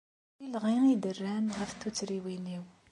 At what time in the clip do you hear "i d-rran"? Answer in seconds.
0.93-1.47